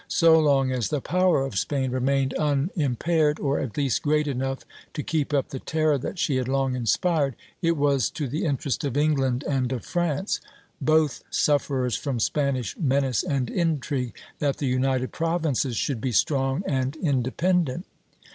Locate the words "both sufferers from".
10.81-12.19